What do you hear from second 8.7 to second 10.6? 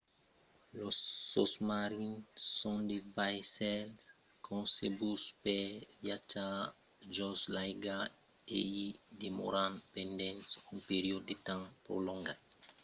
i demòran pendent